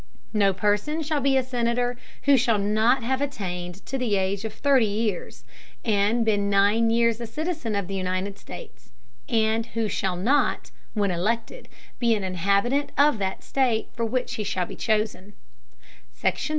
No 0.33 0.51
Person 0.51 1.03
shall 1.03 1.19
be 1.21 1.37
a 1.37 1.43
Senator 1.43 1.95
who 2.23 2.35
shall 2.35 2.57
not 2.57 3.03
have 3.03 3.21
attained 3.21 3.85
to 3.85 3.99
the 3.99 4.15
Age 4.15 4.43
of 4.43 4.51
thirty 4.51 4.83
Years, 4.87 5.43
and 5.85 6.25
been 6.25 6.49
nine 6.49 6.89
Years 6.89 7.21
a 7.21 7.27
Citizen 7.27 7.75
of 7.75 7.87
the 7.87 7.93
United 7.93 8.39
States, 8.39 8.93
and 9.29 9.67
who 9.77 9.87
shall 9.87 10.15
not, 10.15 10.71
when 10.95 11.11
elected, 11.11 11.69
be 11.99 12.15
an 12.15 12.23
Inhabitant 12.23 12.91
of 12.97 13.19
that 13.19 13.43
State 13.43 13.89
for 13.93 14.03
which 14.03 14.33
he 14.37 14.43
shall 14.43 14.65
be 14.65 14.75
chosen. 14.75 15.33